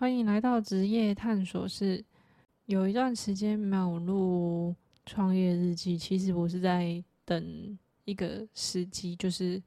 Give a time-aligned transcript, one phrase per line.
[0.00, 2.02] 欢迎来到职业探索室。
[2.64, 9.62] 有一段时间没有录创业日记，其实我是在等一个时机，就是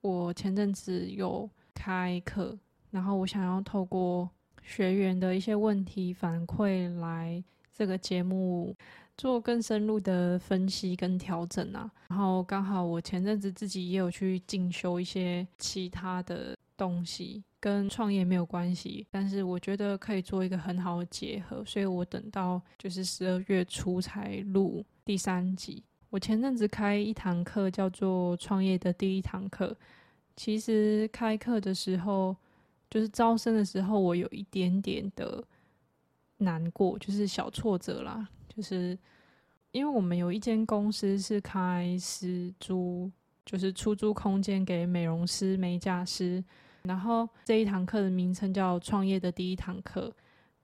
[0.00, 2.58] 我前阵子有开课，
[2.90, 4.28] 然后我想要透过
[4.64, 7.40] 学员的一些问题反馈来
[7.72, 8.74] 这个节目
[9.16, 11.88] 做更深入的分析跟调整啊。
[12.08, 17.44] 然后刚好我前阵子自己也有去进修一些其他的东西。
[17.60, 25.82] 跟创业没有关系，但是我觉得可以做一个很好的结合，所以我等到就是十二月初才录第三集。
[26.10, 29.76] 我前阵子开一堂课叫做创业的第一堂课，
[30.36, 32.36] 其实开课的时候
[32.88, 35.42] 就是招生的时候，我有一点点的
[36.38, 38.96] 难过，就是小挫折啦，就是
[39.72, 43.10] 因为我们有一间公司是开私租，
[43.44, 46.42] 就是出租空间给美容师、美甲师。
[46.88, 50.10] 然后这一堂课的名称叫“创业的第一堂课”，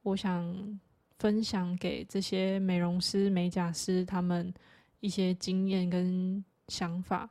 [0.02, 0.80] 我想
[1.18, 4.52] 分享给这些美容师、美甲师他们
[5.00, 7.28] 一些经验跟想法，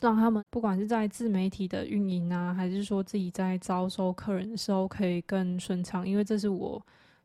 [0.00, 6.06] 让他们不管是在自媒体的运营啊，还是说自己在招收客人的时候可以更顺畅。
[6.06, 6.80] 因为这是我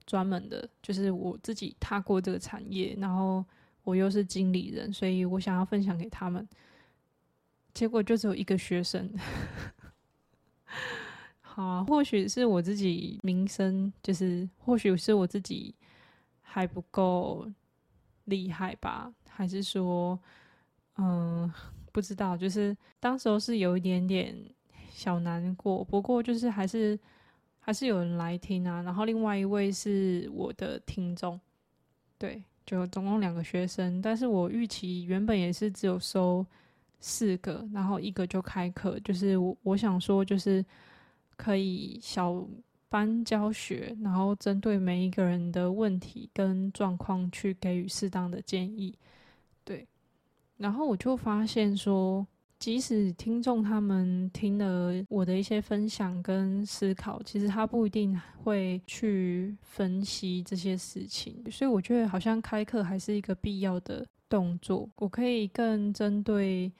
[0.05, 3.43] 专门的，就是我自己踏过这个产业，然后
[3.83, 6.47] 我又是经理人，所以我想要分享给他们。
[7.73, 9.09] 结果就只有一个学生。
[11.53, 15.75] 好，或许是我自己名声，就是或许是我自己
[16.41, 17.45] 还不够
[18.23, 20.17] 厉害吧，还是说，
[20.95, 21.51] 嗯，
[21.91, 24.33] 不知道，就是当时候是有一点点
[24.91, 26.97] 小难过，不过就是还是
[27.59, 28.81] 还是有人来听啊。
[28.83, 31.37] 然后另外一位是我的听众，
[32.17, 36.45] 对，就总共两个学生，但是我预期原本也是只有收
[37.01, 40.63] 四个，然后一个就开课，就是我我想说就是。
[41.41, 42.47] 可以小
[42.87, 48.93] 班教学，然后针对每一个人的问题跟状况去给予适当的建议。
[49.63, 49.87] 对，
[50.57, 52.27] 然后我就发现说，
[52.59, 61.43] 即使听众他们听了我的一些分享跟思考，其实他不一定会去分析这些事情。
[61.49, 64.87] 所以我觉得好像开课还是一个必要的动作。
[64.97, 66.71] 我可以更针对。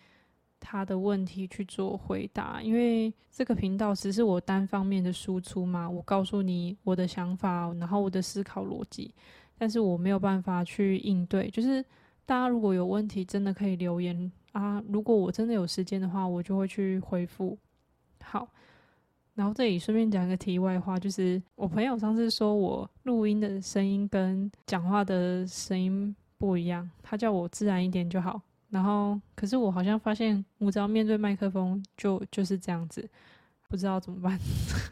[0.61, 9.13] 他的问题去做回答，因为这个频道只是我单方面的输出嘛，我告诉你我的想法，然后我的思考逻辑，
[9.57, 11.49] 但是我没有办法去应对。
[11.49, 11.83] 就是
[12.25, 17.57] 大家如果有问题，真的可以留言啊，如果我真的有时间的话，我就会去回复。
[18.23, 18.47] 好，
[19.33, 28.39] 然后这里顺便讲一个题外话，就是我朋友上次说我录音的声音跟讲话的声音不一样，他叫我自然一点就好。
[28.71, 33.07] 然后，可是我好像发现，我只要面对麦克风，就就是这样子，
[33.67, 34.39] 不知道怎么办。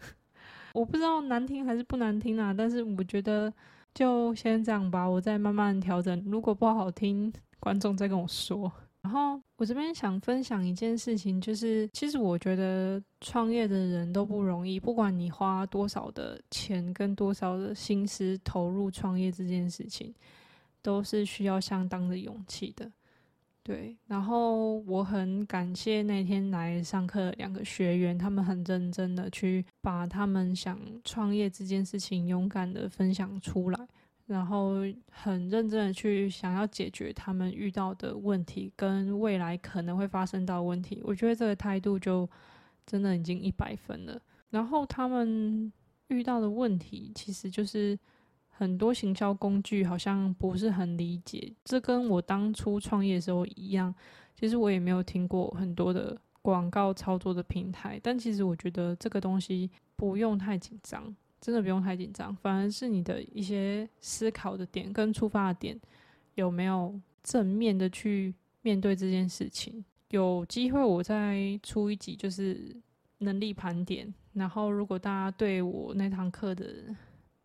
[0.74, 3.52] 我不知道难听还是不难听啊，但是我觉得
[3.94, 6.22] 就先这样吧，我再慢慢调整。
[6.28, 8.72] 如果不好听，观众再跟我说。
[9.02, 20.14] 然后我这边想分享一件事情，就是其实我觉得创业的人都不容易，不管你花多少的钱跟多少的心思投入创业这件事情，
[20.82, 22.92] 都是需要相当的勇气的。
[23.70, 33.88] 对，然后我很感谢那天来上课的两个学员，他们很认真的去把他们想创业这件事情勇敢的分享出来，
[34.26, 34.78] 然后
[35.12, 41.00] 很认真的去想要解决他们遇到的问题跟未来可能会发生到问题。
[41.06, 42.28] 我觉得这个态度就
[42.88, 44.20] 真的已经一百分了。
[44.50, 45.72] 然后他们
[46.08, 47.96] 遇到的问题其实就是。
[48.60, 53.96] 很多行销工具好像不是很理解，这跟我当初创业的时候一样。
[54.36, 65.80] 其实我也没有听过很多的广告操作的平台，但其实我觉得这个东西不用太紧张，真的不用太紧张，反而是你的一些思考的点跟出发的点
[66.36, 66.94] 有没有
[67.24, 69.86] 正面的去面对这件事情。
[70.10, 72.76] 有机会我再出一集就是
[73.20, 76.66] 能力盘点，然后如果大家对我那堂课的。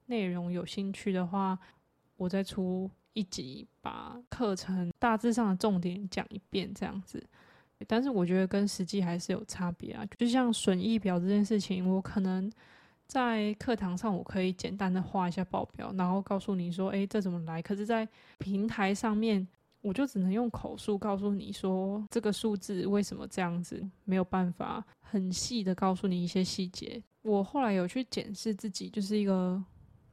[0.07, 1.59] 内容有兴趣的话，
[2.17, 7.23] 我再出一集，把课程大致上的重点讲一遍，这样子。
[7.87, 10.07] 但是我觉得跟实际还是有差别啊。
[10.17, 12.51] 就像损益表这件事情，我可能
[13.07, 17.61] 在课堂上我可以简单的画一下报表，然后告诉你说，诶，这怎么来？
[17.61, 18.09] 可是，在
[18.39, 19.47] 平台上面，
[19.83, 27.03] 我就只能用口述告诉你说，这个数字为什么这样子，没有办法很细的告诉你一些细节。
[27.23, 29.63] 我后来有去检视自己，就是一个。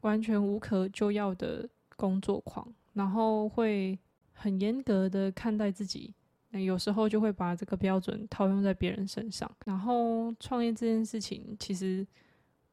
[0.01, 3.97] 完全无可救药的工作狂，然后会
[4.33, 6.13] 很严格的看待自己，
[6.49, 9.49] 那有时候就会把这个标准套用在别人身上。
[9.65, 12.05] 然后创业这件事情，其实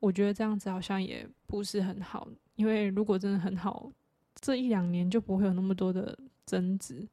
[0.01, 2.27] 我觉得这样子好像也不是很好，
[2.57, 3.91] 因为如果真的很好，
[4.41, 7.07] 这一两年就不会有那么多的争执。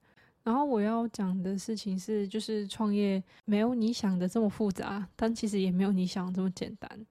[0.44, 7.06] 然后我要讲的事情是，就是创业没有你想的这么复杂，但其实也没有你想的这么简单。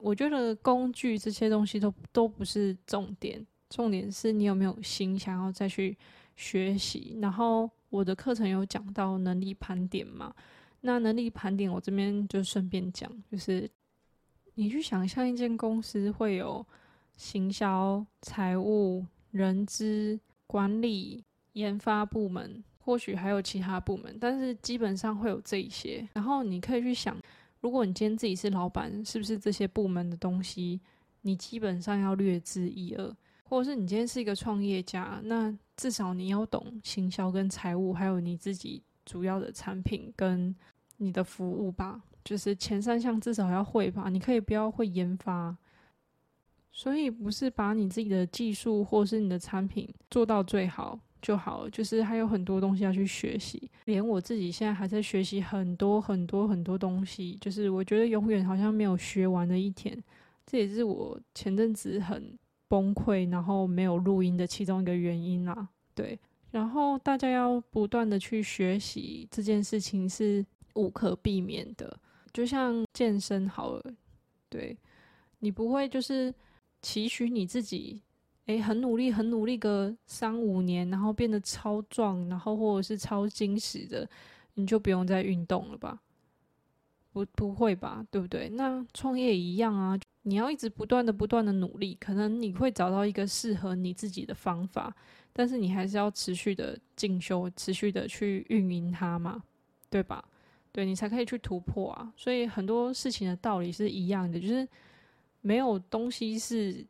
[0.00, 5.96] 我觉得工具这些东西都都不是重点，重点是你有没有心想要再去
[6.36, 7.18] 学习。
[7.20, 10.34] 然后我的课程有讲到能力盘点嘛，
[10.80, 13.70] 那能力盘点我这边就顺便讲，就是
[14.54, 16.66] 你去想象一间公司会有
[17.16, 21.24] 行销、财务、人资、管理。
[21.54, 26.08] 研发部门或许还有其他部门，但是基本上会有这一些。
[26.14, 27.14] 然后你可以去想，
[27.62, 30.80] 如果你今天自己是老板，是不是这些部门的东西
[31.22, 33.16] 你基本上要略知一二？
[33.44, 40.54] 或者是你今天是一个创业家，那至少你要懂行销跟财务，还有你自己主要的产品跟
[40.96, 42.02] 你的服务吧。
[42.24, 44.08] 就是前三项至少要会吧。
[44.08, 45.56] 你可以不要会研发，
[46.72, 50.98] 所以不是把你自己的技术或是你的产品做到最好。
[51.22, 59.96] 就好，就是还有很多东西要去学习，连我自己现在还在学习很多很多很多东西，就是我觉得永远好像没有学完的一天，
[60.44, 62.36] 这也是我前阵子很
[62.66, 65.68] 崩溃，然后没有录音的其中一个原因啦。
[65.94, 66.18] 对，
[66.50, 71.96] 然后大家要不断的去学习这件事情是无可避免的，
[72.32, 73.94] 就像健身好了，
[74.48, 74.76] 对
[75.38, 76.34] 你不会就是
[76.82, 78.02] 期许你自己。
[78.46, 84.08] 诶，很努力，很努力个三五年，然后变得超壮，然后或者是超精实的，
[84.54, 86.00] 你就不用再运动了吧？
[87.12, 88.04] 不，不会吧？
[88.10, 88.48] 对不对？
[88.48, 94.92] 那创业一样啊，你要一直不断的、不断的努力，可能你会找到一个适合你自己的方法，
[95.32, 99.40] 但是你还是要持续的进修，持续的去运营它嘛，
[99.88, 100.24] 对吧？
[100.72, 102.12] 对你才可以去突破啊。
[102.16, 104.66] 所以很多事情的道理是一样的，就是
[105.42, 106.84] 没有东西是。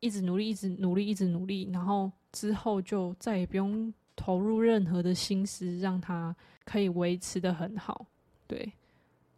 [0.00, 6.34] 一直努力，一直努力，一直努力，然后之后就再也不用投入任何的心思，让它
[6.64, 8.06] 可以维持的很好。
[8.46, 8.72] 对，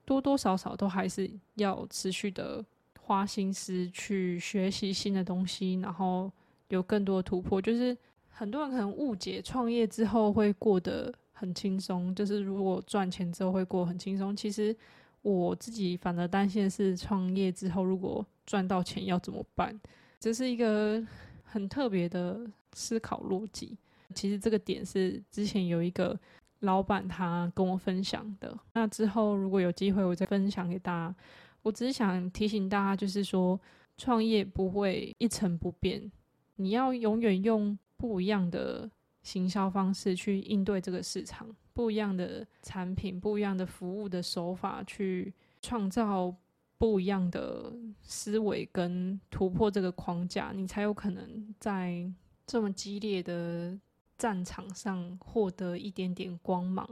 [0.04, 2.64] 多多少少都还是要持续的
[3.00, 6.30] 花心思去学习新的东西，然后
[6.68, 7.60] 有更多的突破。
[7.60, 7.96] 就是
[8.28, 14.36] 很多人可能误解创业之后会过得很轻松，就是如果赚钱之后会过很轻松。
[14.36, 14.76] 其实
[15.22, 19.78] 我自己反而担心的是，创业之后如果赚到钱要怎么办？
[20.20, 21.02] 这是一个
[21.44, 22.40] 很特别的
[22.72, 23.76] 思考逻辑。
[24.14, 26.18] 其实这个点是之前有一个
[26.60, 28.58] 老板他跟我分享的。
[28.72, 31.14] 那之后如果有机会，我再分享给大家。
[31.62, 33.60] 我只是想提醒大家，就是说
[33.96, 36.10] 创业不会一成不变，
[36.56, 38.90] 你要永远用不一样的
[39.22, 45.32] 行销方式去应对这个市场，不一样的产品、不一样的服务的手法去
[45.62, 46.34] 创造。
[46.78, 47.72] 不一样的
[48.02, 52.08] 思维跟突破这个框架，你才有可能在
[52.46, 53.76] 这么激烈的
[54.16, 56.88] 战场上获得一点点光芒。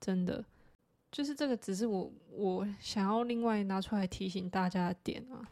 [0.00, 0.44] 真的，
[1.10, 5.48] 就是这个，只是我我想要另外拿出来提醒大家的点啊。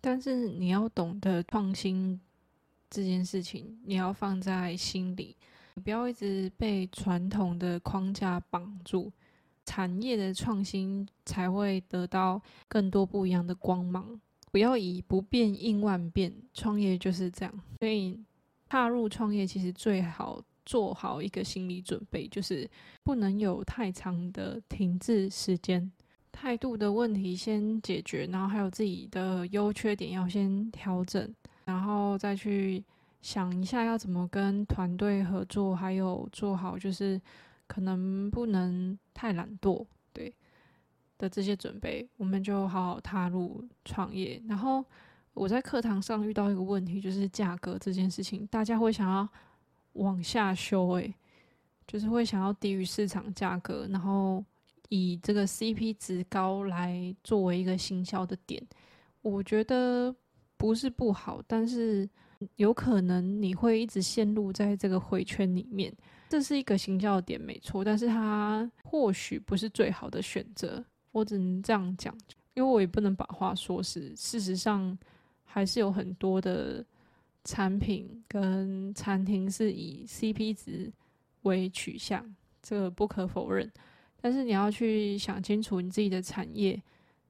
[0.00, 2.20] 但是你要懂得创新
[2.88, 5.34] 这件事情，你要放在心里，
[5.82, 9.10] 不要一直被传统的框架绑住。
[9.68, 14.18] 产业的创新才会得到更多不一样的光芒。
[14.50, 17.52] 不要以不变应万变，创业就是这样。
[17.78, 18.18] 所以
[18.66, 22.66] 踏入创业，其实最好做好一个心理准备，就是
[23.04, 25.92] 不能有太长的停滞时间。
[26.32, 31.34] 态度的问题先解决，然后还有自己的优缺点要先调整，
[31.66, 32.82] 然后再去
[33.20, 37.20] 想一下要怎么跟团队合作，还有做好就是。
[37.68, 40.34] 可能不能太懒惰，对
[41.16, 44.42] 的这些准备，我们就好好踏入创业。
[44.48, 44.84] 然后
[45.34, 49.28] 我在课堂上遇到一个问题，就是价格这件事情，大家会想要
[49.92, 51.14] 往下修，诶，
[51.86, 54.44] 就是会想要低于市场价格，然后
[54.88, 58.60] 以这个 CP 值高来作为一个行销的点。
[59.22, 60.14] 我觉得
[60.56, 62.08] 不是不好，但是
[62.56, 65.92] 有可能你会一直陷入在这个回圈里面。
[66.28, 70.84] 这是一个行销点，没错，但是它或许不是最好的选择。
[71.10, 72.14] 我只能这样讲，
[72.54, 74.14] 因为我也不能把话说死。
[74.14, 74.96] 事实上，
[75.44, 76.84] 还是有很多的
[77.44, 80.92] 产品跟餐厅是以 CP 值
[81.42, 82.24] 为取向，
[82.62, 83.70] 这个不可否认。
[84.20, 86.80] 但是你要去想清楚，你自己的产业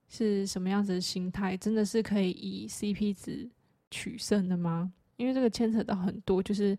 [0.08, 3.48] 是什么样子的心态，真的是可以以 CP 值
[3.90, 4.92] 取胜的吗？
[5.18, 6.76] 因为这个牵扯到很多，就是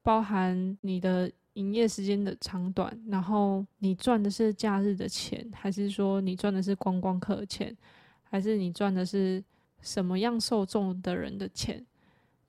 [0.00, 1.28] 包含你的。
[1.54, 7.76] 营业时间的长短，然后你赚的是假日的钱，还是说你赚的是观光客的钱，
[8.22, 9.42] 还是你赚的是
[9.82, 11.84] 什么样受众的人的钱。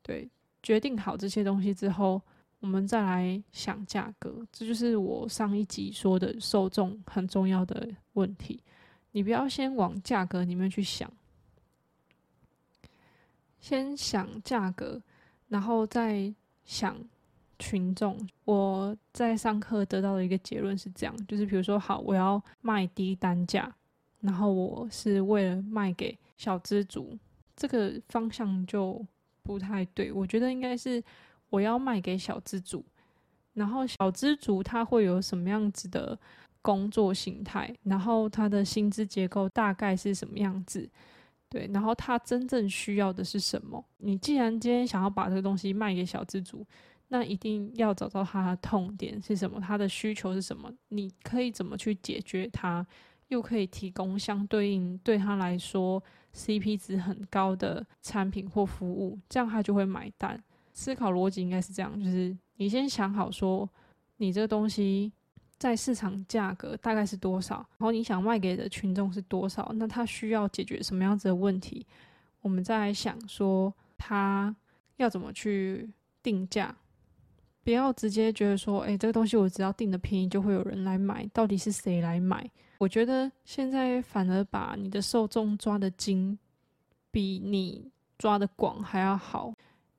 [0.04, 0.30] 对，
[0.62, 2.22] 决定好这些东西之后，
[2.60, 4.46] 我们再来想价格。
[4.52, 8.62] 这就是我上一集说的受众很重要的问题。
[9.14, 11.12] 你不要先往价格里面去想，
[13.60, 15.02] 先想价格，
[15.52, 16.98] 然后再想
[17.60, 18.18] 群众。
[18.46, 23.72] 我在上课得到的一个结论是这样：，就是比如说，好，我要卖低单价，
[24.22, 27.18] 然后我是为了卖给小资族，
[27.56, 29.06] 这个方向就
[29.44, 30.12] 不太对。
[30.12, 31.04] 我觉得应该是
[31.50, 32.84] 我要卖给小资族，
[33.54, 36.18] 然后小资族他会有什么样子的？
[36.64, 40.88] 工作形态，然后他的薪资结构大概是什么样子？
[41.52, 43.84] 对，然后他真正需要的是什么？
[43.98, 46.66] 你既然今天想要把这个东西卖给小资族，
[47.10, 50.72] 那一定要找到他的痛点是什么，他的需求是什么？
[50.88, 52.88] 你可以怎么去解决它，
[53.28, 56.02] 又可以提供相对应对他来说
[56.34, 60.42] CP 值很高的产品或服务，这样他就会买单。
[60.72, 63.70] 思考逻辑应该是这样，就是你先想好说，
[64.16, 65.12] 你这个东西。
[65.62, 67.58] 在市场价格大概是多少？
[67.78, 69.72] 然后你想卖给的群众是多少？
[69.76, 71.86] 那他需要解决什么样子的问题？
[72.42, 74.56] 我们再来想说他
[74.98, 75.88] 要怎么去
[76.24, 76.76] 定价，
[77.64, 81.30] 不要直接觉得说，哎，这个东西我只要定的便宜就会有人来买。
[81.32, 82.50] 到底是谁来买？
[82.80, 86.36] 我觉得现在反而把你的受众抓的精，
[87.12, 87.88] 比你
[88.18, 89.54] 抓的广还要好，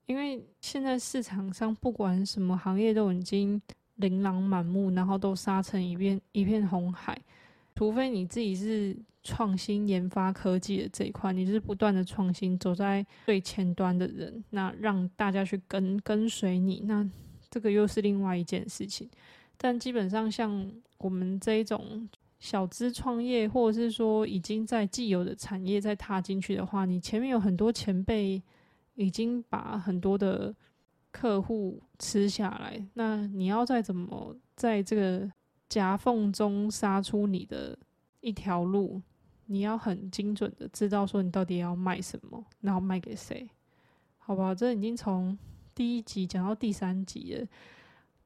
[0.07, 3.62] 因为现在市场上不管什么行业都已经。
[3.96, 7.16] 琳琅满目，然后都杀成一片一片红海。
[7.75, 17.08] 除非你自己是创新研发科技的这一块，你是不断的创新，走在最前端的人，那让大家去跟跟随你，那
[17.50, 19.08] 这个又是另外一件事情。
[19.56, 22.08] 但基本上像我们这一种
[22.40, 28.42] 小资创业，或者是说已经在既有的产业再踏进去的话，你前面有很多前辈
[28.94, 30.54] 已经把很多的。
[31.12, 35.31] 客户吃下来，那你要再怎么在这个
[35.69, 37.78] 夹缝中杀出你的
[38.21, 39.00] 一条路？
[39.47, 43.47] 你要很精准的知道说你到底要卖什么，然后卖给谁？
[44.19, 45.37] 好吧，这已经从
[45.75, 47.47] 第一集讲到第三集了，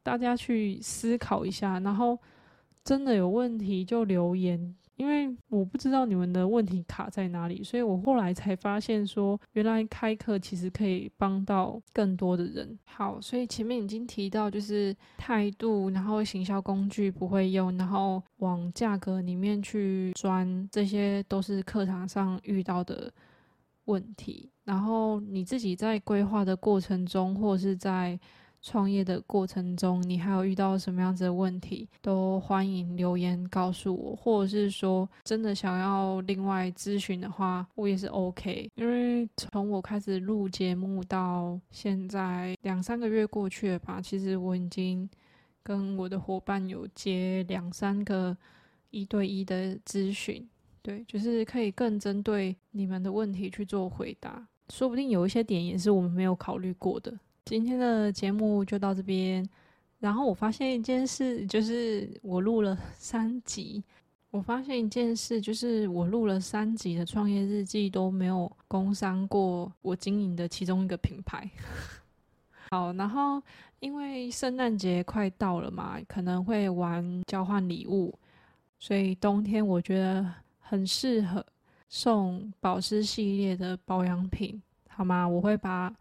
[0.02, 2.16] 大家去思考一下，然后
[2.85, 4.76] 真的有问题就留言。
[4.97, 12.79] 因为我不知道你们的问题卡在哪里，所以我后来才发现说，原来开课其实可以帮到更多的人。
[12.85, 23.12] 好，所以前面已经提到，就是态度，然后行销工具不会用，然后往价格里面去钻，这些都是课堂上遇到的
[23.85, 24.50] 问题。
[24.65, 28.19] 然后你自己在规划的过程中，或是在
[28.66, 38.68] 创业的过程中，你还有遇到什么样子的问题，都欢迎留言告诉我，或者是说真的想要另外咨询的话，我也是 OK。
[38.75, 45.08] 因为从我开始录节目到现在两三个月过去了吧，其实我已经
[45.62, 48.37] 跟我的伙伴有接两三个
[48.90, 50.44] 一对一的咨询，
[50.82, 57.16] 对，就是可以更针对你们的问题去做回答，说不定有一些点也是我们没有考虑过的。
[57.47, 59.49] 今天的节目就到这边，
[60.00, 63.85] 然后我发现一件事，就是我录了 三集，
[64.33, 71.49] 我发现一件事，就是我录了三集的创业日记都没有工商过我经营的其中一个品牌。
[72.69, 73.41] 好，然后
[73.79, 78.12] 因为圣诞节快到了嘛，可能会玩交换礼物，
[78.81, 81.47] 所以冬天我觉得很适合
[81.88, 85.29] 送保湿系列的保养品，好吗？
[85.29, 85.95] 我会把。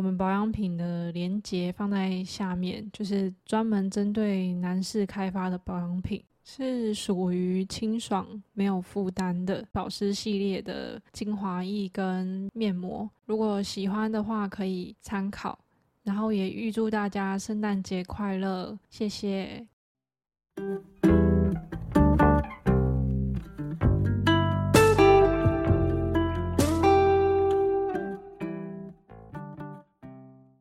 [0.00, 13.06] 我们保养品的链接放在下面，就是专门针对男士开发的保养品，是属于清爽、没有负担的保湿系列的精华液跟面膜。
[13.26, 15.58] 如果喜欢的话，可以参考。
[16.02, 19.66] 然后也预祝大家圣诞节快乐，谢谢。